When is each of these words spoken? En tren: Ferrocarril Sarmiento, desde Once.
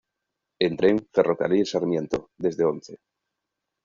En 0.67 0.77
tren: 0.77 0.95
Ferrocarril 1.15 1.67
Sarmiento, 1.67 2.19
desde 2.39 2.65
Once. 2.73 2.93